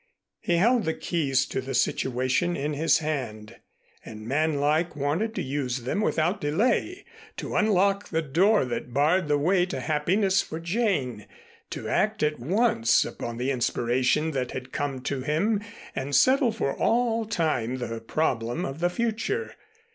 [0.39, 3.57] He held the keys to the situation in his hand,
[4.03, 7.05] and manlike wanted to use them without delay,
[7.37, 11.27] to unlock the door that barred the way to happiness for Jane,
[11.69, 15.61] to act at once upon the inspiration that had come to him
[15.95, 19.53] and settle for all time the problem of the future.